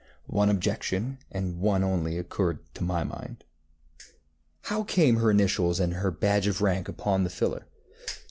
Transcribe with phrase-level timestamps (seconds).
[0.25, 3.43] One objection, and one only, occurred to my mind.
[4.63, 7.67] ŌĆ£How came her initials and her badge of rank upon the filler?